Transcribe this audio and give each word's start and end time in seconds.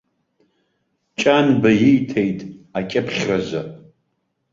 Ҷанба 1.19 1.69
ииҭеит 1.89 2.39
акьыԥхьразы. 2.77 3.61